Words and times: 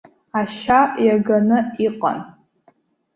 Ашьа 0.39 0.79
иаганы 1.05 1.59
иҟан. 1.85 2.17